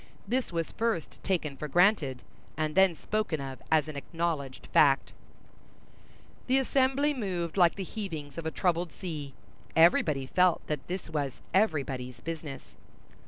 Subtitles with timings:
[0.27, 2.23] This was first taken for granted,
[2.57, 5.13] and then spoken of as an acknowledged fact.
[6.47, 9.35] The assembly moved like the heavings of a troubled sea.
[9.75, 12.77] Everybody felt that this was everybody's business.